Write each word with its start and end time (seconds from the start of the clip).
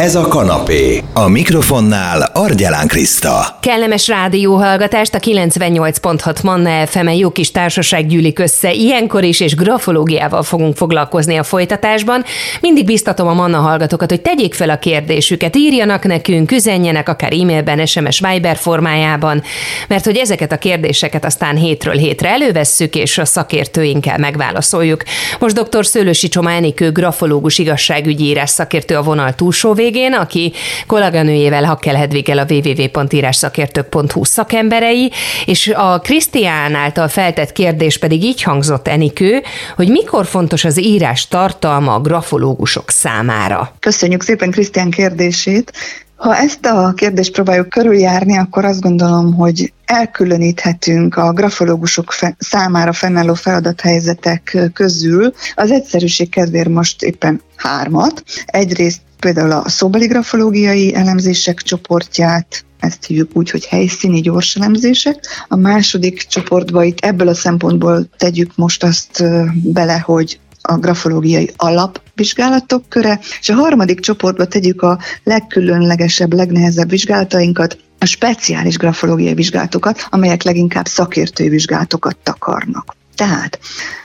Ez 0.00 0.14
a 0.14 0.28
kanapé. 0.28 1.02
A 1.12 1.28
mikrofonnál 1.28 2.30
Argyelán 2.32 2.86
Kriszta. 2.86 3.58
Kellemes 3.60 4.08
rádióhallgatást 4.08 5.14
a 5.14 5.18
98.6 5.18 6.42
Manna 6.42 6.86
fm 6.86 7.08
jó 7.08 7.30
kis 7.30 7.50
társaság 7.50 8.06
gyűlik 8.06 8.38
össze. 8.38 8.72
Ilyenkor 8.72 9.24
is 9.24 9.40
és 9.40 9.54
grafológiával 9.54 10.42
fogunk 10.42 10.76
foglalkozni 10.76 11.36
a 11.36 11.42
folytatásban. 11.42 12.24
Mindig 12.60 12.84
biztatom 12.84 13.28
a 13.28 13.34
Manna 13.34 13.58
hallgatókat, 13.58 14.10
hogy 14.10 14.20
tegyék 14.20 14.54
fel 14.54 14.70
a 14.70 14.78
kérdésüket, 14.78 15.56
írjanak 15.56 16.04
nekünk, 16.04 16.52
üzenjenek 16.52 17.08
akár 17.08 17.32
e-mailben, 17.32 17.86
SMS 17.86 18.20
Viber 18.20 18.56
formájában, 18.56 19.42
mert 19.88 20.04
hogy 20.04 20.16
ezeket 20.16 20.52
a 20.52 20.58
kérdéseket 20.58 21.24
aztán 21.24 21.56
hétről 21.56 21.94
hétre 21.94 22.28
elővesszük, 22.28 22.94
és 22.94 23.18
a 23.18 23.24
szakértőinkkel 23.24 24.18
megválaszoljuk. 24.18 25.02
Most 25.38 25.60
dr. 25.62 25.86
Szőlősi 25.86 26.28
Csoma 26.28 26.50
Enikő, 26.50 26.92
grafológus 26.92 27.58
igazságügyi 27.58 28.24
írás 28.24 28.50
szakértő 28.50 28.96
a 28.96 29.02
vonal 29.02 29.34
túlsó 29.34 29.72
végén, 29.84 30.12
aki 30.12 30.52
kolléganőjével 30.86 31.64
Hakkel 31.64 31.94
Hedviggel 31.94 32.38
a 32.38 32.46
www.írásszakértők.hu 32.48 34.24
szakemberei, 34.24 35.10
és 35.44 35.72
a 35.76 35.98
Krisztián 35.98 36.74
által 36.74 37.08
feltett 37.08 37.52
kérdés 37.52 37.98
pedig 37.98 38.24
így 38.24 38.42
hangzott 38.42 38.88
Enikő, 38.88 39.42
hogy 39.76 39.88
mikor 39.88 40.26
fontos 40.26 40.64
az 40.64 40.80
írás 40.80 41.28
tartalma 41.28 41.94
a 41.94 42.00
grafológusok 42.00 42.90
számára. 42.90 43.74
Köszönjük 43.78 44.22
szépen 44.22 44.50
Krisztián 44.50 44.90
kérdését. 44.90 45.72
Ha 46.16 46.36
ezt 46.36 46.66
a 46.66 46.92
kérdést 46.96 47.32
próbáljuk 47.32 47.68
körüljárni, 47.68 48.38
akkor 48.38 48.64
azt 48.64 48.80
gondolom, 48.80 49.34
hogy 49.34 49.72
elkülöníthetünk 49.84 51.16
a 51.16 51.32
grafológusok 51.32 52.12
fe- 52.12 52.36
számára 52.38 52.92
fennálló 52.92 53.34
feladathelyzetek 53.34 54.58
közül. 54.72 55.32
Az 55.54 55.70
egyszerűség 55.70 56.28
kedvéért 56.30 56.68
most 56.68 57.02
éppen 57.02 57.40
hármat. 57.56 58.22
Egyrészt 58.46 59.00
például 59.24 59.52
a 59.52 59.68
szóbeli 59.68 60.06
grafológiai 60.06 60.94
elemzések 60.94 61.62
csoportját, 61.62 62.64
ezt 62.80 63.04
hívjuk 63.04 63.30
úgy, 63.32 63.50
hogy 63.50 63.64
helyszíni 63.66 64.20
gyors 64.20 64.56
elemzések. 64.56 65.26
A 65.48 65.56
második 65.56 66.26
csoportba 66.26 66.84
itt 66.84 66.98
ebből 67.00 67.28
a 67.28 67.34
szempontból 67.34 68.08
tegyük 68.16 68.56
most 68.56 68.84
azt 68.84 69.24
bele, 69.54 69.98
hogy 69.98 70.38
a 70.60 70.76
grafológiai 70.76 71.50
alapvizsgálatok 71.56 72.88
köre, 72.88 73.20
és 73.40 73.48
a 73.48 73.54
harmadik 73.54 74.00
csoportba 74.00 74.46
tegyük 74.46 74.82
a 74.82 74.98
legkülönlegesebb, 75.22 76.32
legnehezebb 76.32 76.90
vizsgálatainkat, 76.90 77.78
a 77.98 78.06
speciális 78.06 78.76
grafológiai 78.76 79.34
vizsgálatokat, 79.34 80.06
amelyek 80.10 80.42
leginkább 80.42 80.86
szakértői 80.86 81.48
vizsgálatokat 81.48 82.16
takarnak. 82.22 82.96
Tehát 83.14 83.58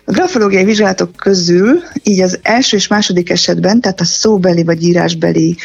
a 0.10 0.12
grafológiai 0.12 0.64
vizsgálatok 0.64 1.16
közül 1.16 1.80
így 2.04 2.22
az 2.22 2.40
első 2.42 2.78
és 2.78 2.88
második 2.88 3.30
esetben, 3.30 3.82
tehát 3.82 4.00
a 4.00 4.06
szóbeli 4.06 4.64
vagy 4.64 4.84
írásbeli 4.84 5.58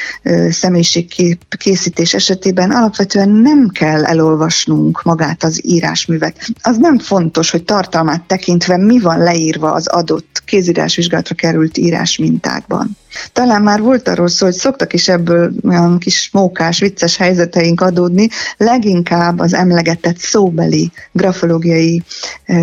személyiségkép 0.51 1.57
készítés 1.57 2.15
esetében 2.15 2.71
alapvetően 2.71 3.29
nem 3.29 3.69
kell 3.69 4.05
elolvasnunk 4.05 5.03
magát 5.03 5.45
az 5.45 5.61
írásművet. 5.67 6.37
Az 6.63 6.77
nem 6.77 6.99
fontos, 6.99 7.51
hogy 7.51 7.65
tartalmát 7.65 8.23
tekintve 8.23 8.77
mi 8.77 9.01
van 9.01 9.19
leírva 9.19 9.73
az 9.73 9.87
adott 9.87 10.43
kézírásvizsgálatra 10.45 11.35
került 11.35 11.79
írásmintákban. 11.79 12.97
Talán 13.33 13.63
már 13.63 13.81
volt 13.81 14.09
arról 14.09 14.29
szó, 14.29 14.47
hogy 14.47 14.55
szoktak 14.55 14.93
is 14.93 15.09
ebből 15.09 15.53
olyan 15.69 15.99
kis 15.99 16.29
mókás, 16.33 16.81
vicces 16.81 17.17
helyzeteink 17.17 17.81
adódni, 17.81 18.29
leginkább 18.57 19.39
az 19.39 19.55
emlegetett 19.55 20.19
szóbeli 20.19 20.93
grafológiai 21.13 22.03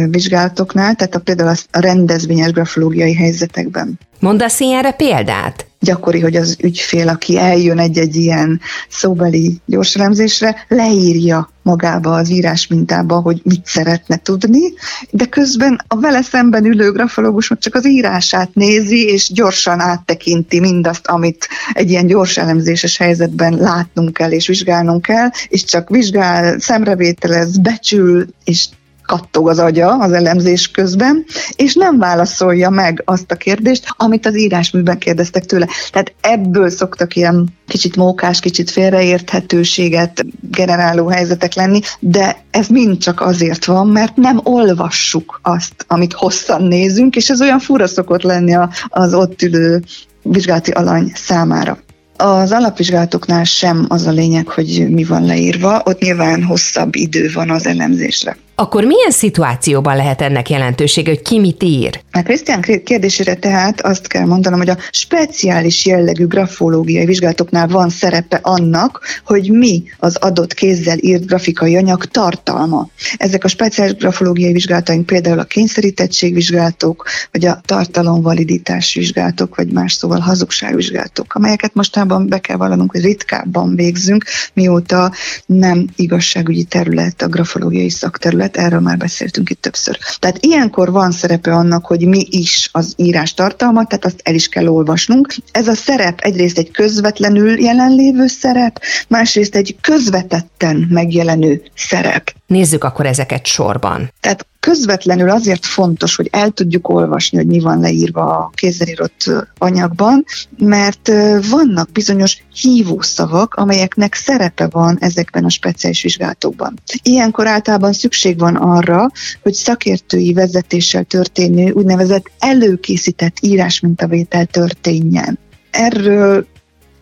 vizsgálatoknál, 0.10 0.96
tehát 0.96 1.16
a, 1.16 1.20
például 1.20 1.50
a 1.50 1.71
rendezvényes 1.72 2.52
grafológiai 2.52 3.16
helyzetekben. 3.16 4.00
Mondasz 4.20 4.60
ilyenre 4.60 4.92
példát? 4.92 5.66
gyakori, 5.82 6.20
hogy 6.20 6.36
az 6.36 6.58
ügyfél, 6.62 7.08
aki 7.08 7.38
eljön 7.38 7.80
egy-egy 7.80 8.16
ilyen 8.16 8.62
szóbeli 8.90 9.62
gyorselemzésre, 9.66 10.66
leírja 10.68 11.50
magába 11.62 12.14
az 12.14 12.30
írás 12.30 12.68
mintába, 12.68 13.20
hogy 13.20 13.42
mit 13.44 13.66
szeretne 13.66 14.18
tudni, 14.18 14.74
de 15.10 15.26
közben 15.26 15.82
a 15.88 16.00
vele 16.00 16.22
szemben 16.22 16.66
ülő 16.66 16.92
grafológus 16.92 17.50
meg 17.50 17.60
csak 17.60 17.76
az 17.76 17.88
írását 17.88 18.50
nézi, 18.54 19.06
és 19.06 19.32
gyorsan 19.32 19.80
áttekinti 19.80 20.60
mindazt, 20.60 21.08
amit 21.08 21.48
egy 21.74 21.90
ilyen 21.90 22.08
gyors 22.08 22.38
elemzéses 22.38 22.98
helyzetben 22.98 23.54
látnunk 23.54 24.14
kell 24.14 24.32
és 24.32 24.48
vizsgálnunk 24.48 25.02
kell, 25.02 25.30
és 25.48 25.64
csak 25.64 25.90
vizsgál, 25.90 26.60
szemrevételez, 26.60 27.58
becsül, 27.58 28.26
és 28.44 28.68
kattog 29.12 29.50
az 29.50 29.60
agya 29.60 29.98
az 29.98 30.12
elemzés 30.12 30.72
közben, 30.72 31.26
és 31.56 31.74
nem 31.74 31.98
válaszolja 31.98 32.70
meg 32.70 33.02
azt 33.06 33.32
a 33.32 33.36
kérdést, 33.36 33.86
amit 33.98 34.26
az 34.26 34.38
írásműben 34.38 34.98
kérdeztek 34.98 35.46
tőle. 35.46 35.68
Tehát 35.92 36.14
ebből 36.22 36.70
szoktak 36.70 37.16
ilyen 37.16 37.48
kicsit 37.68 37.96
mókás, 37.96 38.40
kicsit 38.40 38.72
félreérthetőséget 38.72 40.26
generáló 40.42 41.08
helyzetek 41.08 41.54
lenni, 41.54 41.80
de 42.00 42.44
ez 42.52 42.68
mind 42.68 42.98
csak 42.98 43.22
azért 43.22 43.66
van, 43.66 43.88
mert 43.88 44.16
nem 44.16 44.40
olvassuk 44.44 45.40
azt, 45.44 45.86
amit 45.88 46.14
hosszan 46.14 46.64
nézünk, 46.64 47.16
és 47.16 47.30
ez 47.30 47.42
olyan 47.42 47.60
fura 47.60 47.88
szokott 47.88 48.22
lenni 48.22 48.58
az 48.88 49.14
ott 49.14 49.42
ülő 49.42 49.84
vizsgálati 50.24 50.72
alany 50.72 51.12
számára. 51.16 51.78
Az 52.18 52.52
alapvizsgálatoknál 52.52 53.44
sem 53.44 53.86
az 53.88 54.06
a 54.06 54.12
lényeg, 54.12 54.48
hogy 54.48 54.88
mi 54.90 55.04
van 55.04 55.26
leírva, 55.26 55.82
ott 55.86 56.00
nyilván 56.00 56.44
hosszabb 56.44 56.96
idő 56.96 57.30
van 57.34 57.50
az 57.50 57.66
elemzésre. 57.66 58.38
Akkor 58.62 58.84
milyen 58.84 59.12
szituációban 59.12 59.96
lehet 59.96 60.22
ennek 60.22 60.50
jelentősége, 60.50 61.10
hogy 61.10 61.22
ki 61.22 61.40
mit 61.40 61.64
ír? 61.64 62.02
A 62.12 62.22
Krisztián 62.22 62.62
kérdésére 62.62 63.36
tehát 63.36 63.82
azt 63.82 64.08
kell 64.08 64.26
mondanom, 64.26 64.60
hogy 64.60 64.70
a 64.70 64.78
speciális 64.92 65.86
jellegű 65.86 66.26
grafológiai 66.26 67.06
vizsgálatoknál 67.06 67.68
van 67.68 67.90
szerepe 67.90 68.40
annak, 68.42 69.02
hogy 69.26 69.52
mi 69.52 69.84
az 69.98 70.16
adott 70.16 70.54
kézzel 70.54 70.98
írt 70.98 71.26
grafikai 71.26 71.76
anyag 71.78 72.06
tartalma. 72.06 72.90
Ezek 73.18 73.44
a 73.44 73.48
speciális 73.48 73.96
grafológiai 73.96 74.54
vizsgálataink 74.54 75.06
például 75.06 75.40
a 75.40 75.44
kényszerítettségvizsgálatok, 75.44 77.06
vagy 77.32 77.46
a 77.46 77.62
tartalomvaliditás 77.66 78.94
vizsgálatok, 78.94 79.56
vagy 79.56 79.72
más 79.72 79.94
szóval 79.94 80.20
hazugságvizsgálatok, 80.20 81.34
amelyeket 81.34 81.74
mostában 81.74 82.28
be 82.28 82.40
kell 82.40 82.58
vallanunk, 82.58 82.92
hogy 82.92 83.02
ritkábban 83.02 83.76
végzünk, 83.76 84.26
mióta 84.54 85.12
nem 85.46 85.88
igazságügyi 85.96 86.64
terület 86.64 87.22
a 87.22 87.28
grafológiai 87.28 87.90
szakterület, 87.90 88.51
terület, 88.52 88.72
erről 88.72 88.80
már 88.80 88.98
beszéltünk 88.98 89.50
itt 89.50 89.62
többször. 89.62 89.98
Tehát 90.20 90.38
ilyenkor 90.40 90.92
van 90.92 91.12
szerepe 91.12 91.54
annak, 91.54 91.86
hogy 91.86 92.08
mi 92.08 92.26
is 92.30 92.70
az 92.72 92.94
írás 92.98 93.34
tartalma, 93.34 93.86
tehát 93.86 94.06
azt 94.06 94.22
el 94.24 94.34
is 94.34 94.48
kell 94.48 94.68
olvasnunk. 94.68 95.34
Ez 95.52 95.68
a 95.68 95.74
szerep 95.74 96.20
egyrészt 96.20 96.58
egy 96.58 96.72
közvetlenül 96.72 97.62
jelenlévő 97.62 98.28
szerep, 98.28 98.82
másrészt 99.08 99.56
egy 99.56 99.76
közvetetten 99.82 100.88
megjelenő 100.90 101.62
szerep. 101.76 102.34
Nézzük 102.48 102.84
akkor 102.84 103.06
ezeket 103.06 103.46
sorban. 103.46 104.12
Tehát 104.20 104.46
közvetlenül 104.62 105.30
azért 105.30 105.66
fontos, 105.66 106.16
hogy 106.16 106.28
el 106.32 106.50
tudjuk 106.50 106.90
olvasni, 106.90 107.38
hogy 107.38 107.48
mi 107.48 107.60
van 107.60 107.80
leírva 107.80 108.22
a 108.22 108.52
kézzel 108.54 108.88
írott 108.88 109.32
anyagban, 109.58 110.26
mert 110.58 111.12
vannak 111.50 111.92
bizonyos 111.92 112.44
hívószavak, 112.54 113.54
amelyeknek 113.54 114.14
szerepe 114.14 114.68
van 114.68 114.98
ezekben 115.00 115.46
a 115.46 115.50
speciális 115.50 116.02
vizsgálatokban. 116.02 116.80
Ilyenkor 117.04 117.48
általában 117.48 117.94
szükség 117.94 118.40
van 118.40 118.56
arra, 118.56 119.12
hogy 119.42 119.54
szakértői 119.54 120.34
vezetéssel 120.34 121.04
történő 121.04 121.72
úgynevezett 121.72 122.32
előkészített 122.40 123.38
írásmintavétel 123.42 124.46
történjen. 124.46 125.40
Erről 125.72 126.48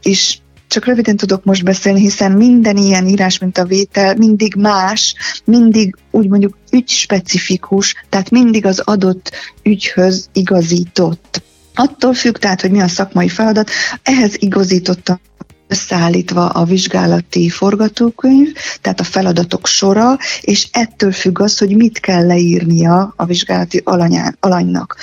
is 0.01 0.41
csak 0.69 0.85
röviden 0.85 1.17
tudok 1.17 1.43
most 1.43 1.63
beszélni, 1.63 1.99
hiszen 1.99 2.31
minden 2.31 2.77
ilyen 2.77 3.07
írás, 3.07 3.37
mint 3.37 3.57
a 3.57 3.65
vétel, 3.65 4.15
mindig 4.15 4.55
más, 4.55 5.15
mindig 5.45 5.95
úgy 6.11 6.27
mondjuk 6.27 6.57
ügyspecifikus, 6.71 7.95
tehát 8.09 8.29
mindig 8.29 8.65
az 8.65 8.79
adott 8.79 9.31
ügyhöz 9.63 10.29
igazított. 10.33 11.41
Attól 11.73 12.13
függ 12.13 12.37
tehát, 12.37 12.61
hogy 12.61 12.71
mi 12.71 12.81
a 12.81 12.87
szakmai 12.87 13.29
feladat, 13.29 13.69
ehhez 14.03 14.35
igazítottam 14.37 15.19
összeállítva 15.67 16.49
a 16.49 16.63
vizsgálati 16.63 17.49
forgatókönyv, 17.49 18.53
tehát 18.81 18.99
a 18.99 19.03
feladatok 19.03 19.67
sora, 19.67 20.17
és 20.41 20.67
ettől 20.71 21.11
függ 21.11 21.39
az, 21.39 21.57
hogy 21.57 21.75
mit 21.75 21.99
kell 21.99 22.25
leírnia 22.25 23.13
a 23.15 23.25
vizsgálati 23.25 23.81
alanyán, 23.83 24.37
alanynak 24.39 24.97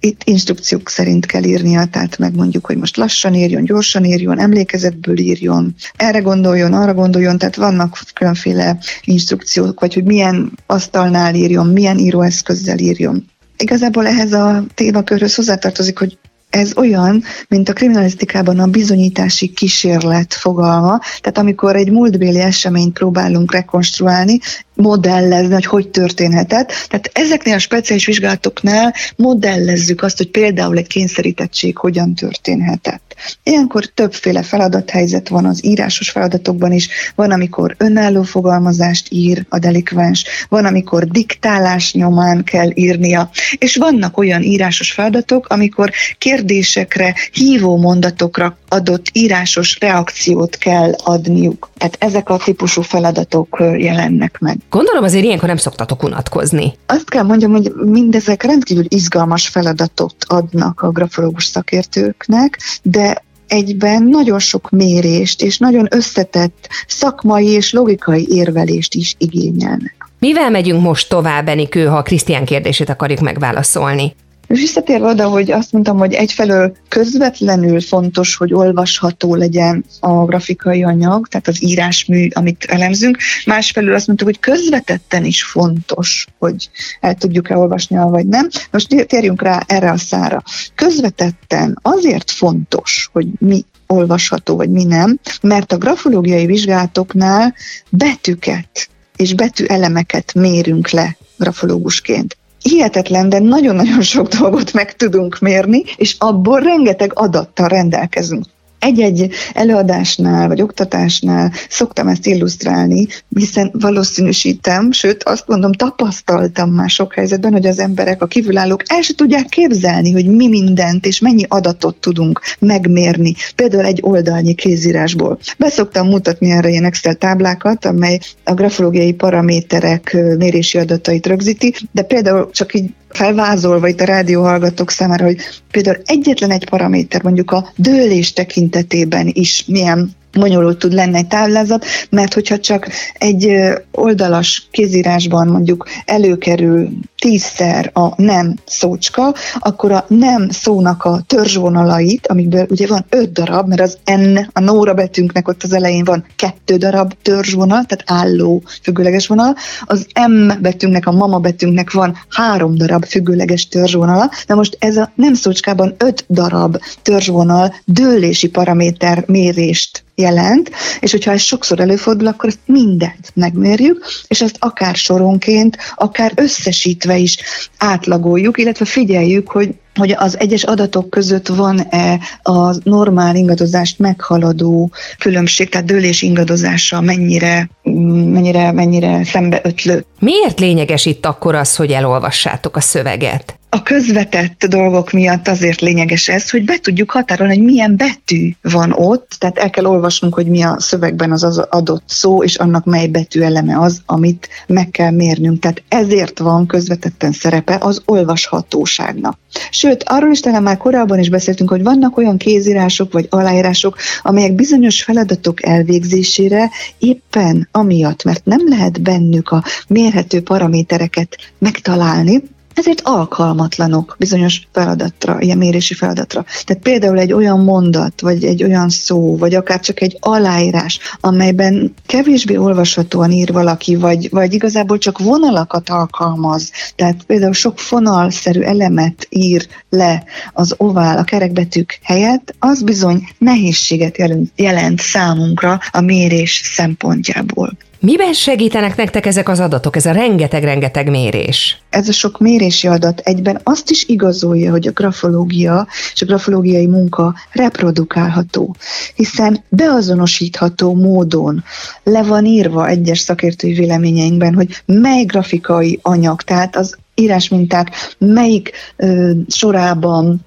itt 0.00 0.20
instrukciók 0.24 0.88
szerint 0.88 1.26
kell 1.26 1.44
írnia, 1.44 1.84
tehát 1.84 2.18
megmondjuk, 2.18 2.66
hogy 2.66 2.76
most 2.76 2.96
lassan 2.96 3.34
írjon, 3.34 3.64
gyorsan 3.64 4.04
írjon, 4.04 4.40
emlékezetből 4.40 5.18
írjon, 5.18 5.74
erre 5.96 6.18
gondoljon, 6.18 6.72
arra 6.72 6.94
gondoljon, 6.94 7.38
tehát 7.38 7.56
vannak 7.56 8.00
különféle 8.14 8.78
instrukciók, 9.04 9.80
vagy 9.80 9.94
hogy 9.94 10.04
milyen 10.04 10.52
asztalnál 10.66 11.34
írjon, 11.34 11.66
milyen 11.66 11.98
íróeszközzel 11.98 12.78
írjon. 12.78 13.24
Igazából 13.56 14.06
ehhez 14.06 14.32
a 14.32 14.64
témakörhöz 14.74 15.34
hozzátartozik, 15.34 15.98
hogy 15.98 16.18
ez 16.50 16.76
olyan, 16.76 17.22
mint 17.48 17.68
a 17.68 17.72
kriminalisztikában 17.72 18.58
a 18.58 18.66
bizonyítási 18.66 19.48
kísérlet 19.48 20.34
fogalma, 20.34 21.00
tehát 21.20 21.38
amikor 21.38 21.76
egy 21.76 21.90
múltbéli 21.90 22.40
eseményt 22.40 22.92
próbálunk 22.92 23.52
rekonstruálni, 23.52 24.38
modellezni, 24.78 25.54
hogy 25.54 25.66
hogy 25.66 25.88
történhetett. 25.88 26.72
Tehát 26.88 27.10
ezeknél 27.12 27.54
a 27.54 27.58
speciális 27.58 28.06
vizsgálatoknál 28.06 28.94
modellezzük 29.16 30.02
azt, 30.02 30.16
hogy 30.16 30.30
például 30.30 30.76
egy 30.76 30.86
kényszerítettség 30.86 31.76
hogyan 31.76 32.14
történhetett. 32.14 33.14
Ilyenkor 33.42 33.84
többféle 33.84 34.42
feladathelyzet 34.42 35.28
van 35.28 35.44
az 35.44 35.64
írásos 35.64 36.10
feladatokban 36.10 36.72
is. 36.72 36.88
Van, 37.14 37.30
amikor 37.30 37.74
önálló 37.78 38.22
fogalmazást 38.22 39.06
ír 39.10 39.46
a 39.48 39.58
delikvens, 39.58 40.24
van, 40.48 40.64
amikor 40.64 41.06
diktálás 41.06 41.92
nyomán 41.92 42.44
kell 42.44 42.70
írnia, 42.74 43.30
és 43.58 43.76
vannak 43.76 44.18
olyan 44.18 44.42
írásos 44.42 44.92
feladatok, 44.92 45.46
amikor 45.48 45.90
kérdésekre, 46.18 47.14
hívó 47.32 47.76
mondatokra 47.76 48.58
adott 48.68 49.06
írásos 49.12 49.78
reakciót 49.80 50.56
kell 50.56 50.92
adniuk. 51.04 51.70
Tehát 51.76 51.96
ezek 51.98 52.28
a 52.28 52.36
típusú 52.36 52.82
feladatok 52.82 53.56
jelennek 53.76 54.38
meg. 54.38 54.58
Gondolom 54.70 55.04
azért 55.04 55.24
ilyenkor 55.24 55.48
nem 55.48 55.56
szoktatok 55.56 56.02
unatkozni. 56.02 56.72
Azt 56.86 57.10
kell 57.10 57.22
mondjam, 57.22 57.50
hogy 57.50 57.72
mindezek 57.74 58.42
rendkívül 58.42 58.84
izgalmas 58.88 59.48
feladatot 59.48 60.14
adnak 60.26 60.80
a 60.80 60.90
grafológus 60.90 61.44
szakértőknek, 61.44 62.58
de 62.82 63.22
egyben 63.46 64.02
nagyon 64.02 64.38
sok 64.38 64.70
mérést 64.70 65.42
és 65.42 65.58
nagyon 65.58 65.86
összetett 65.90 66.68
szakmai 66.86 67.46
és 67.46 67.72
logikai 67.72 68.26
érvelést 68.30 68.94
is 68.94 69.14
igényelnek. 69.18 69.96
Mivel 70.18 70.50
megyünk 70.50 70.82
most 70.82 71.08
tovább, 71.08 71.48
Enikő, 71.48 71.86
ha 71.86 72.02
Krisztián 72.02 72.44
kérdését 72.44 72.88
akarjuk 72.88 73.20
megválaszolni? 73.20 74.14
Visszatérve 74.48 75.06
oda, 75.06 75.28
hogy 75.28 75.50
azt 75.50 75.72
mondtam, 75.72 75.98
hogy 75.98 76.12
egyfelől 76.12 76.76
közvetlenül 76.88 77.80
fontos, 77.80 78.36
hogy 78.36 78.54
olvasható 78.54 79.34
legyen 79.34 79.84
a 80.00 80.24
grafikai 80.24 80.82
anyag, 80.84 81.28
tehát 81.28 81.48
az 81.48 81.62
írásmű, 81.62 82.28
amit 82.32 82.64
elemzünk, 82.64 83.18
másfelől 83.46 83.94
azt 83.94 84.06
mondtuk, 84.06 84.28
hogy 84.28 84.38
közvetetten 84.38 85.24
is 85.24 85.42
fontos, 85.42 86.26
hogy 86.38 86.70
el 87.00 87.14
tudjuk-e 87.14 87.56
olvasni, 87.56 87.96
vagy 87.96 88.26
nem. 88.26 88.48
Most 88.70 89.06
térjünk 89.08 89.42
rá 89.42 89.62
erre 89.66 89.90
a 89.90 89.98
szára. 89.98 90.42
Közvetetten 90.74 91.78
azért 91.82 92.30
fontos, 92.30 93.08
hogy 93.12 93.26
mi 93.38 93.64
olvasható, 93.86 94.56
vagy 94.56 94.70
mi 94.70 94.84
nem, 94.84 95.18
mert 95.42 95.72
a 95.72 95.78
grafológiai 95.78 96.46
vizsgálatoknál 96.46 97.54
betűket 97.90 98.88
és 99.16 99.34
betűelemeket 99.34 100.34
mérünk 100.34 100.90
le 100.90 101.16
grafológusként 101.36 102.36
hihetetlen, 102.62 103.28
de 103.28 103.38
nagyon-nagyon 103.38 104.00
sok 104.02 104.28
dolgot 104.28 104.72
meg 104.72 104.96
tudunk 104.96 105.38
mérni, 105.38 105.82
és 105.96 106.16
abból 106.18 106.60
rengeteg 106.60 107.12
adattal 107.14 107.68
rendelkezünk 107.68 108.44
egy-egy 108.78 109.30
előadásnál 109.54 110.48
vagy 110.48 110.62
oktatásnál 110.62 111.52
szoktam 111.68 112.08
ezt 112.08 112.26
illusztrálni, 112.26 113.06
hiszen 113.28 113.70
valószínűsítem, 113.72 114.92
sőt 114.92 115.22
azt 115.22 115.46
mondom, 115.46 115.72
tapasztaltam 115.72 116.70
már 116.70 116.90
sok 116.90 117.14
helyzetben, 117.14 117.52
hogy 117.52 117.66
az 117.66 117.78
emberek, 117.78 118.22
a 118.22 118.26
kívülállók 118.26 118.82
el 118.86 119.00
se 119.00 119.14
tudják 119.14 119.46
képzelni, 119.46 120.12
hogy 120.12 120.26
mi 120.26 120.48
mindent 120.48 121.06
és 121.06 121.20
mennyi 121.20 121.44
adatot 121.48 121.96
tudunk 121.96 122.40
megmérni, 122.58 123.34
például 123.54 123.84
egy 123.84 123.98
oldalnyi 124.02 124.54
kézírásból. 124.54 125.38
Beszoktam 125.58 126.08
mutatni 126.08 126.50
erre 126.50 126.68
ilyen 126.68 126.84
Excel 126.84 127.14
táblákat, 127.14 127.84
amely 127.84 128.18
a 128.44 128.54
grafológiai 128.54 129.12
paraméterek 129.12 130.16
mérési 130.38 130.78
adatait 130.78 131.26
rögzíti, 131.26 131.74
de 131.92 132.02
például 132.02 132.50
csak 132.52 132.74
így 132.74 132.90
felvázolva 133.18 133.88
itt 133.88 134.00
a 134.00 134.04
rádió 134.04 134.42
hallgatók 134.42 134.90
számára, 134.90 135.24
hogy 135.24 135.36
például 135.70 135.98
egyetlen 136.04 136.50
egy 136.50 136.68
paraméter, 136.68 137.22
mondjuk 137.22 137.50
a 137.50 137.72
dőlés 137.76 138.32
tekintetében 138.32 139.30
is 139.32 139.64
milyen 139.66 140.16
bonyolult 140.32 140.78
tud 140.78 140.92
lenni 140.92 141.16
egy 141.16 141.26
táblázat, 141.26 141.84
mert 142.10 142.34
hogyha 142.34 142.58
csak 142.58 142.88
egy 143.14 143.52
oldalas 143.90 144.68
kézírásban 144.70 145.48
mondjuk 145.48 145.88
előkerül 146.04 146.88
tízszer 147.18 147.90
a 147.94 148.22
nem 148.22 148.54
szócska, 148.66 149.34
akkor 149.58 149.92
a 149.92 150.04
nem 150.08 150.48
szónak 150.50 151.04
a 151.04 151.20
törzsvonalait, 151.26 152.26
amikből 152.26 152.66
ugye 152.70 152.86
van 152.86 153.04
öt 153.08 153.32
darab, 153.32 153.68
mert 153.68 153.80
az 153.80 153.98
N, 154.04 154.38
a 154.52 154.60
Nóra 154.60 154.94
betűnknek 154.94 155.48
ott 155.48 155.62
az 155.62 155.72
elején 155.72 156.04
van 156.04 156.24
kettő 156.36 156.76
darab 156.76 157.12
törzsvonal, 157.22 157.84
tehát 157.84 158.24
álló 158.24 158.62
függőleges 158.82 159.26
vonal, 159.26 159.56
az 159.84 160.06
M 160.28 160.60
betűnknek, 160.60 161.06
a 161.06 161.12
mama 161.12 161.38
betűnknek 161.38 161.92
van 161.92 162.16
három 162.28 162.74
darab 162.74 163.04
függőleges 163.04 163.68
törzsvonala, 163.68 164.30
de 164.46 164.54
most 164.54 164.76
ez 164.78 164.96
a 164.96 165.12
nem 165.14 165.34
szócskában 165.34 165.94
öt 165.98 166.24
darab 166.28 166.78
törzsvonal 167.02 167.74
dőlési 167.84 168.48
paraméter 168.48 169.24
mérést 169.26 170.02
jelent, 170.18 170.70
és 171.00 171.10
hogyha 171.10 171.30
ez 171.30 171.40
sokszor 171.40 171.80
előfordul, 171.80 172.26
akkor 172.26 172.48
ezt 172.48 172.58
mindent 172.64 173.30
megmérjük, 173.34 174.04
és 174.28 174.40
ezt 174.40 174.56
akár 174.58 174.94
soronként, 174.94 175.76
akár 175.94 176.32
összesítve 176.34 177.07
is 177.16 177.38
átlagoljuk, 177.78 178.58
illetve 178.58 178.84
figyeljük, 178.84 179.50
hogy 179.50 179.74
hogy 179.98 180.14
az 180.18 180.38
egyes 180.38 180.62
adatok 180.62 181.10
között 181.10 181.48
van-e 181.48 182.18
a 182.42 182.74
normál 182.82 183.36
ingadozást 183.36 183.98
meghaladó 183.98 184.90
különbség, 185.18 185.68
tehát 185.68 185.86
dőlés 185.86 186.22
ingadozása 186.22 187.00
mennyire, 187.00 187.70
mennyire, 187.82 188.72
mennyire 188.72 189.24
szembeötlő. 189.24 190.04
Miért 190.18 190.60
lényeges 190.60 191.06
itt 191.06 191.26
akkor 191.26 191.54
az, 191.54 191.76
hogy 191.76 191.90
elolvassátok 191.90 192.76
a 192.76 192.80
szöveget? 192.80 193.58
A 193.70 193.82
közvetett 193.82 194.64
dolgok 194.64 195.10
miatt 195.10 195.48
azért 195.48 195.80
lényeges 195.80 196.28
ez, 196.28 196.50
hogy 196.50 196.64
be 196.64 196.78
tudjuk 196.78 197.10
határolni, 197.10 197.56
hogy 197.56 197.64
milyen 197.64 197.96
betű 197.96 198.50
van 198.62 198.92
ott, 198.92 199.36
tehát 199.38 199.58
el 199.58 199.70
kell 199.70 199.84
olvasnunk, 199.84 200.34
hogy 200.34 200.46
mi 200.46 200.62
a 200.62 200.80
szövegben 200.80 201.32
az, 201.32 201.42
az 201.44 201.58
adott 201.58 202.02
szó, 202.06 202.42
és 202.42 202.56
annak 202.56 202.84
mely 202.84 203.06
betű 203.06 203.40
eleme 203.40 203.80
az, 203.80 204.02
amit 204.06 204.48
meg 204.66 204.90
kell 204.90 205.10
mérnünk. 205.10 205.58
Tehát 205.58 205.82
ezért 205.88 206.38
van 206.38 206.66
közvetetten 206.66 207.32
szerepe 207.32 207.78
az 207.80 208.02
olvashatóságnak. 208.04 209.38
Sőt, 209.70 209.87
arról 210.04 210.30
is 210.30 210.40
talán 210.40 210.62
már 210.62 210.76
korábban 210.76 211.18
is 211.18 211.30
beszéltünk, 211.30 211.70
hogy 211.70 211.82
vannak 211.82 212.16
olyan 212.16 212.36
kézírások 212.36 213.12
vagy 213.12 213.26
aláírások, 213.30 213.96
amelyek 214.22 214.54
bizonyos 214.54 215.02
feladatok 215.02 215.66
elvégzésére 215.66 216.70
éppen 216.98 217.68
amiatt, 217.72 218.24
mert 218.24 218.44
nem 218.44 218.68
lehet 218.68 219.02
bennük 219.02 219.48
a 219.48 219.64
mérhető 219.88 220.42
paramétereket 220.42 221.36
megtalálni, 221.58 222.42
ezért 222.74 223.00
alkalmatlanok 223.04 224.16
bizonyos 224.18 224.68
feladatra, 224.72 225.40
ilyen 225.40 225.58
mérési 225.58 225.94
feladatra. 225.94 226.44
Tehát 226.64 226.82
például 226.82 227.18
egy 227.18 227.32
olyan 227.32 227.60
mondat, 227.60 228.20
vagy 228.20 228.44
egy 228.44 228.64
olyan 228.64 228.88
szó, 228.88 229.36
vagy 229.36 229.54
akár 229.54 229.80
csak 229.80 230.00
egy 230.00 230.16
aláírás, 230.20 230.98
amelyben 231.20 231.94
kevésbé 232.06 232.56
olvashatóan 232.56 233.30
ír 233.30 233.52
valaki, 233.52 233.96
vagy, 233.96 234.30
vagy 234.30 234.54
igazából 234.54 234.98
csak 234.98 235.18
vonalakat 235.18 235.88
alkalmaz. 235.88 236.70
Tehát 236.96 237.22
például 237.26 237.52
sok 237.52 237.78
fonalszerű 237.78 238.60
elemet 238.60 239.26
ír 239.30 239.66
le 239.90 240.24
az 240.52 240.74
ovál, 240.76 241.18
a 241.18 241.24
kerekbetűk 241.24 241.98
helyett, 242.02 242.54
az 242.58 242.82
bizony 242.82 243.28
nehézséget 243.38 244.18
jelent, 244.18 244.52
jelent 244.56 245.00
számunkra 245.00 245.80
a 245.90 246.00
mérés 246.00 246.62
szempontjából. 246.74 247.76
Miben 248.00 248.32
segítenek 248.32 248.96
nektek 248.96 249.26
ezek 249.26 249.48
az 249.48 249.60
adatok, 249.60 249.96
ez 249.96 250.06
a 250.06 250.12
rengeteg-rengeteg 250.12 251.10
mérés? 251.10 251.82
Ez 251.90 252.08
a 252.08 252.12
sok 252.12 252.38
mérési 252.38 252.86
adat 252.86 253.20
egyben 253.20 253.60
azt 253.62 253.90
is 253.90 254.04
igazolja, 254.08 254.70
hogy 254.70 254.86
a 254.86 254.90
grafológia 254.90 255.86
és 256.14 256.22
a 256.22 256.26
grafológiai 256.26 256.86
munka 256.86 257.34
reprodukálható, 257.52 258.76
hiszen 259.14 259.64
beazonosítható 259.68 260.94
módon 260.94 261.64
le 262.02 262.22
van 262.22 262.44
írva 262.44 262.88
egyes 262.88 263.18
szakértői 263.18 263.72
véleményeinkben, 263.72 264.54
hogy 264.54 264.82
mely 264.86 265.24
grafikai 265.24 265.98
anyag, 266.02 266.42
tehát 266.42 266.76
az 266.76 266.96
írásminták 267.14 267.90
melyik 268.18 268.70
ö, 268.96 269.30
sorában 269.48 270.46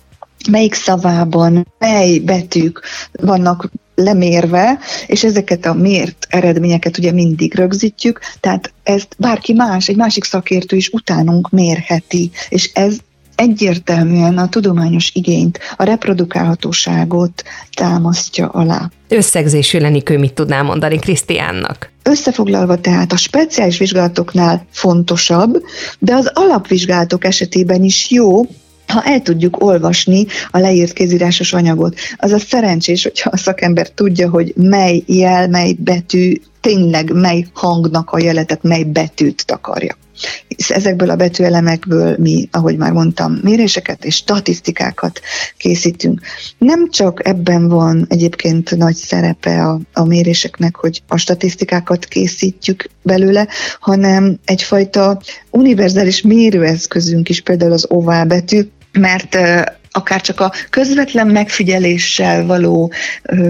melyik 0.50 0.74
szavában, 0.74 1.68
mely 1.80 2.20
betűk 2.20 2.82
vannak 3.12 3.70
lemérve, 4.04 4.80
és 5.08 5.24
ezeket 5.24 5.66
a 5.66 5.74
mért 5.74 6.28
eredményeket 6.30 6.98
ugye 6.98 7.12
mindig 7.12 7.56
rögzítjük, 7.56 8.20
tehát 8.40 8.74
ezt 8.84 9.16
bárki 9.18 9.54
más, 9.54 9.88
egy 9.88 9.96
másik 9.96 10.24
szakértő 10.24 10.76
is 10.76 10.90
utánunk 10.90 11.50
mérheti, 11.50 12.32
és 12.50 12.72
ez 12.74 12.98
egyértelműen 13.36 14.38
a 14.38 14.50
tudományos 14.50 15.12
igényt, 15.14 15.60
a 15.76 15.84
reprodukálhatóságot 15.84 17.44
támasztja 17.74 18.48
alá. 18.48 18.90
Összegzésű 19.08 19.80
Lenikő 19.80 20.18
mit 20.18 20.34
tudná 20.34 20.62
mondani 20.62 21.00
Krisztiánnak? 21.00 21.92
Összefoglalva 22.04 22.80
tehát 22.80 23.12
a 23.12 23.18
speciális 23.18 23.78
vizsgálatoknál 23.78 24.66
fontosabb, 24.72 25.64
de 26.00 26.16
az 26.16 26.32
alapvizsgálatok 26.34 27.26
esetében 27.26 27.84
is 27.84 28.12
jó, 28.12 28.42
ha 28.92 29.04
el 29.04 29.22
tudjuk 29.22 29.64
olvasni 29.64 30.26
a 30.52 30.58
leírt 30.58 30.94
kézírásos 30.94 31.54
anyagot. 31.54 31.96
Az 32.18 32.32
a 32.32 32.40
szerencsés, 32.40 33.04
hogyha 33.04 33.30
a 33.30 33.38
szakember 33.38 33.90
tudja, 33.90 34.30
hogy 34.30 34.54
mely 34.56 35.04
jel, 35.06 35.48
mely 35.48 35.74
betű 35.74 36.34
tényleg 36.62 37.12
mely 37.14 37.46
hangnak 37.54 38.10
a 38.12 38.20
jeletet, 38.20 38.64
mely 38.64 38.84
betűt 38.84 39.46
takarja. 39.46 39.98
Ezekből 40.68 41.10
a 41.10 41.16
betűelemekből 41.16 42.16
mi, 42.20 42.48
ahogy 42.52 42.78
már 42.78 42.92
mondtam, 42.92 43.40
méréseket 43.44 44.06
és 44.06 44.16
statisztikákat 44.16 45.20
készítünk. 45.58 46.22
Nem 46.58 46.90
csak 46.90 47.28
ebben 47.28 47.68
van 47.68 48.06
egyébként 48.10 48.78
nagy 48.78 48.96
szerepe 48.96 49.64
a, 49.64 49.80
a 49.94 50.06
méréseknek, 50.06 50.76
hogy 50.76 51.02
a 51.08 51.18
statisztikákat 51.18 52.06
készítjük 52.06 52.90
belőle, 53.02 53.48
hanem 53.80 54.40
egyfajta 54.46 55.22
univerzális 55.50 56.22
mérőeszközünk 56.22 57.30
is, 57.30 57.42
például 57.42 57.72
az 57.72 57.86
oválbetű, 57.90 58.62
mert 58.92 59.38
akár 59.92 60.22
csak 60.22 60.40
a 60.40 60.54
közvetlen 60.70 61.28
megfigyeléssel 61.28 62.46
való 62.46 62.92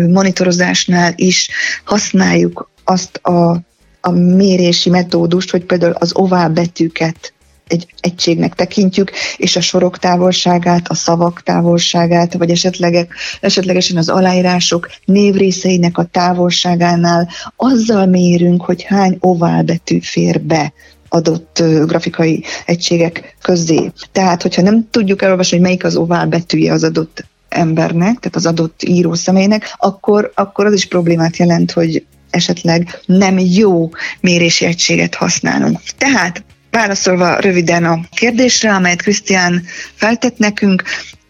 monitorozásnál 0.09 1.13
is 1.15 1.49
használjuk 1.83 2.69
azt 2.83 3.17
a, 3.17 3.61
a 4.01 4.09
mérési 4.11 4.89
metódust, 4.89 5.51
hogy 5.51 5.63
például 5.63 5.93
az 5.93 6.15
ovál 6.15 6.49
betűket 6.49 7.33
egy 7.67 7.87
egységnek 7.99 8.53
tekintjük, 8.53 9.11
és 9.37 9.55
a 9.55 9.61
sorok 9.61 9.97
távolságát, 9.97 10.87
a 10.87 10.93
szavak 10.93 11.43
távolságát, 11.43 12.33
vagy 12.33 12.49
esetleg, 12.49 13.07
esetlegesen 13.41 13.97
az 13.97 14.09
aláírások 14.09 14.89
névrészeinek 15.05 15.97
a 15.97 16.03
távolságánál 16.03 17.29
azzal 17.55 18.05
mérünk, 18.05 18.61
hogy 18.61 18.83
hány 18.83 19.17
ovál 19.19 19.63
betű 19.63 19.99
fér 20.01 20.41
be 20.41 20.73
adott 21.13 21.63
grafikai 21.85 22.43
egységek 22.65 23.35
közé. 23.41 23.91
Tehát, 24.11 24.41
hogyha 24.41 24.61
nem 24.61 24.87
tudjuk 24.89 25.21
elolvasni, 25.21 25.57
hogy 25.57 25.65
melyik 25.65 25.83
az 25.83 25.95
ovál 25.95 26.27
betűje 26.27 26.73
az 26.73 26.83
adott 26.83 27.25
embernek, 27.49 28.19
tehát 28.19 28.35
az 28.35 28.45
adott 28.45 28.83
író 28.83 29.13
személynek, 29.13 29.75
akkor, 29.77 30.31
akkor 30.35 30.65
az 30.65 30.73
is 30.73 30.85
problémát 30.85 31.37
jelent, 31.37 31.71
hogy 31.71 32.05
esetleg 32.29 32.99
nem 33.05 33.39
jó 33.39 33.89
mérési 34.19 34.65
egységet 34.65 35.15
használunk. 35.15 35.79
Tehát 35.97 36.43
válaszolva 36.69 37.39
röviden 37.39 37.85
a 37.85 37.99
kérdésre, 38.11 38.73
amelyet 38.73 39.01
Krisztián 39.01 39.63
feltett 39.95 40.37
nekünk, 40.37 40.83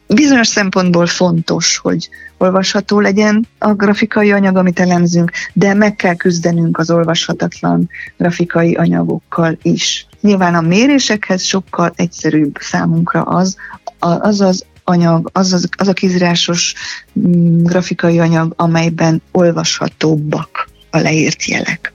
bizonyos 0.08 0.48
szempontból 0.48 1.06
fontos, 1.06 1.78
hogy 1.78 2.10
olvasható 2.42 3.00
legyen 3.00 3.48
a 3.58 3.74
grafikai 3.74 4.32
anyag, 4.32 4.56
amit 4.56 4.80
elemzünk, 4.80 5.32
de 5.54 5.74
meg 5.74 5.96
kell 5.96 6.16
küzdenünk 6.16 6.78
az 6.78 6.92
olvashatatlan 6.92 7.90
grafikai 8.18 8.74
anyagokkal 8.76 9.58
is. 9.62 10.08
Nyilván 10.22 10.56
a 10.56 10.62
mérésekhez 10.62 11.44
sokkal 11.44 11.92
egyszerűbb 11.96 12.56
számunkra 12.60 13.22
az, 13.22 13.56
az 14.00 14.42
az 14.42 14.66
anyag, 14.84 15.30
az, 15.34 15.54
az, 15.54 15.70
az 15.78 15.88
a 15.88 15.94
kizrásos 15.94 16.74
mm, 17.20 17.64
grafikai 17.64 18.20
anyag, 18.20 18.54
amelyben 18.56 19.22
olvashatóbbak 19.32 20.70
a 20.90 20.98
leírt 20.98 21.46
jelek. 21.46 21.94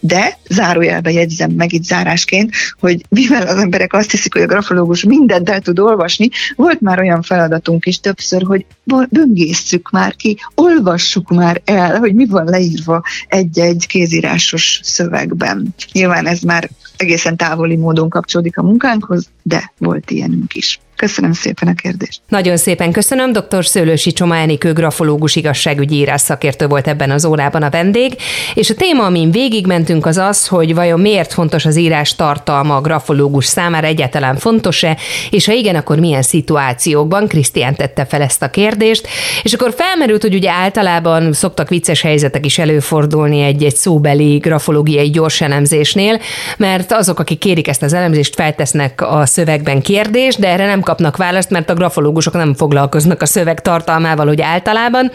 De 0.00 0.38
zárójelbe 0.48 1.10
jegyzem 1.10 1.50
meg 1.50 1.72
itt 1.72 1.84
zárásként, 1.84 2.54
hogy 2.80 3.04
mivel 3.08 3.46
az 3.46 3.56
emberek 3.56 3.92
azt 3.92 4.10
hiszik, 4.10 4.32
hogy 4.32 4.42
a 4.42 4.46
grafológus 4.46 5.04
mindent 5.04 5.50
el 5.50 5.60
tud 5.60 5.78
olvasni, 5.78 6.28
volt 6.56 6.80
már 6.80 6.98
olyan 6.98 7.22
feladatunk 7.22 7.86
is 7.86 8.00
többször, 8.00 8.42
hogy 8.42 8.66
böngészszük 9.08 9.90
már 9.90 10.16
ki, 10.16 10.38
olvassuk 10.54 11.28
már 11.28 11.60
el, 11.64 11.98
hogy 11.98 12.14
mi 12.14 12.26
van 12.26 12.44
leírva 12.44 13.02
egy-egy 13.26 13.86
kézírásos 13.86 14.80
szövegben. 14.82 15.74
Nyilván 15.92 16.26
ez 16.26 16.40
már 16.40 16.68
egészen 16.96 17.36
távoli 17.36 17.76
módon 17.76 18.08
kapcsolódik 18.08 18.58
a 18.58 18.62
munkánkhoz, 18.62 19.28
de 19.42 19.72
volt 19.78 20.10
ilyenünk 20.10 20.54
is. 20.54 20.80
Köszönöm 20.98 21.32
szépen 21.32 21.68
a 21.68 21.74
kérdést. 21.74 22.20
Nagyon 22.28 22.56
szépen 22.56 22.92
köszönöm. 22.92 23.32
Dr. 23.32 23.66
Szőlősi 23.66 24.12
Csoma 24.12 24.36
Enikő 24.36 24.72
grafológus 24.72 25.36
igazságügyi 25.36 25.94
írás 25.94 26.20
szakértő 26.20 26.66
volt 26.66 26.88
ebben 26.88 27.10
az 27.10 27.24
órában 27.24 27.62
a 27.62 27.70
vendég, 27.70 28.16
és 28.54 28.70
a 28.70 28.74
téma, 28.74 29.04
amin 29.04 29.30
végigmentünk, 29.30 30.06
az 30.06 30.16
az, 30.16 30.46
hogy 30.46 30.74
vajon 30.74 31.00
miért 31.00 31.32
fontos 31.32 31.64
az 31.64 31.76
írás 31.76 32.16
tartalma 32.16 32.76
a 32.76 32.80
grafológus 32.80 33.44
számára, 33.44 33.86
egyáltalán 33.86 34.36
fontos-e, 34.36 34.96
és 35.30 35.46
ha 35.46 35.52
igen, 35.52 35.74
akkor 35.74 35.98
milyen 35.98 36.22
szituációkban. 36.22 37.28
Krisztián 37.28 37.74
tette 37.74 38.06
fel 38.06 38.22
ezt 38.22 38.42
a 38.42 38.50
kérdést, 38.50 39.08
és 39.42 39.52
akkor 39.52 39.74
felmerült, 39.76 40.22
hogy 40.22 40.34
ugye 40.34 40.50
általában 40.50 41.32
szoktak 41.32 41.68
vicces 41.68 42.00
helyzetek 42.00 42.44
is 42.44 42.58
előfordulni 42.58 43.40
egy-egy 43.40 43.76
szóbeli 43.76 44.36
grafológiai 44.36 45.10
gyors 45.10 45.40
elemzésnél, 45.40 46.20
mert 46.56 46.92
azok, 46.92 47.18
akik 47.18 47.38
kérik 47.38 47.68
ezt 47.68 47.82
az 47.82 47.92
elemzést, 47.92 48.34
feltesznek 48.34 49.02
a 49.02 49.26
szövegben 49.26 49.82
kérdést, 49.82 50.38
de 50.38 50.48
erre 50.48 50.66
nem 50.66 50.86
kapnak 50.88 51.16
választ, 51.16 51.50
mert 51.50 51.70
a 51.70 51.74
grafológusok 51.74 52.32
nem 52.32 52.54
foglalkoznak 52.54 53.22
a 53.22 53.26
szöveg 53.26 53.62
tartalmával, 53.62 54.26
hogy 54.26 54.40
általában, 54.40 55.10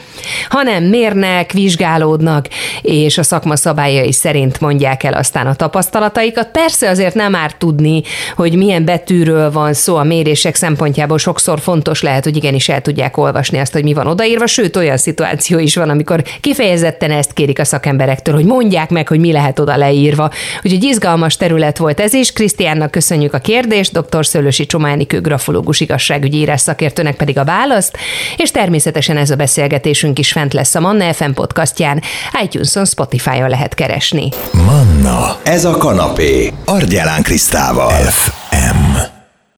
hanem 0.49 0.83
mérnek, 0.83 1.51
vizsgálódnak, 1.51 2.47
és 2.81 3.17
a 3.17 3.23
szakma 3.23 3.55
szabályai 3.55 4.11
szerint 4.11 4.59
mondják 4.59 5.03
el 5.03 5.13
aztán 5.13 5.47
a 5.47 5.55
tapasztalataikat. 5.55 6.51
Persze 6.51 6.89
azért 6.89 7.15
nem 7.15 7.35
árt 7.35 7.57
tudni, 7.57 8.01
hogy 8.35 8.55
milyen 8.55 8.85
betűről 8.85 9.51
van 9.51 9.73
szó 9.73 9.95
a 9.95 10.03
mérések 10.03 10.55
szempontjából, 10.55 11.17
sokszor 11.17 11.59
fontos 11.59 12.01
lehet, 12.01 12.23
hogy 12.23 12.35
igenis 12.35 12.69
el 12.69 12.81
tudják 12.81 13.17
olvasni 13.17 13.57
azt, 13.59 13.73
hogy 13.73 13.83
mi 13.83 13.93
van 13.93 14.07
odaírva, 14.07 14.47
sőt 14.47 14.75
olyan 14.75 14.97
szituáció 14.97 15.59
is 15.59 15.75
van, 15.75 15.89
amikor 15.89 16.23
kifejezetten 16.41 17.11
ezt 17.11 17.33
kérik 17.33 17.59
a 17.59 17.65
szakemberektől, 17.65 18.35
hogy 18.35 18.45
mondják 18.45 18.89
meg, 18.89 19.07
hogy 19.07 19.19
mi 19.19 19.31
lehet 19.31 19.59
oda 19.59 19.77
leírva. 19.77 20.31
Úgyhogy 20.63 20.83
izgalmas 20.83 21.37
terület 21.37 21.77
volt 21.77 21.99
ez 21.99 22.13
is. 22.13 22.33
Krisztiánnak 22.33 22.91
köszönjük 22.91 23.33
a 23.33 23.39
kérdést, 23.39 23.99
dr. 23.99 24.25
Szőlősi 24.25 24.65
Csománikő 24.65 25.21
grafológus 25.21 25.61
pszichológus 25.63 25.79
igazságügyi 25.79 26.37
írás 26.37 26.61
szakértőnek 26.61 27.15
pedig 27.15 27.37
a 27.37 27.43
választ, 27.43 27.97
és 28.37 28.51
természetesen 28.51 29.17
ez 29.17 29.29
a 29.29 29.35
beszélgetésünk 29.35 30.19
is 30.19 30.31
fent 30.31 30.53
lesz 30.53 30.75
a 30.75 30.79
Manna 30.79 31.13
FM 31.13 31.31
podcastján, 31.31 32.01
iTunes-on, 32.43 32.85
Spotify-on 32.85 33.49
lehet 33.49 33.73
keresni. 33.73 34.29
Manna, 34.51 35.37
ez 35.43 35.65
a 35.65 35.77
kanapé, 35.77 36.53
Argyelán 36.65 37.21
Krisztával. 37.21 37.91
F. 37.91 38.31